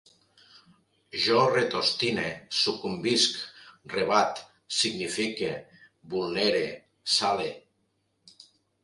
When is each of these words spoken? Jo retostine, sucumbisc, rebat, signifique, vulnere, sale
Jo 1.25 1.41
retostine, 1.55 2.23
sucumbisc, 2.59 3.43
rebat, 3.97 4.41
signifique, 4.79 5.53
vulnere, 6.15 6.65
sale 7.19 7.47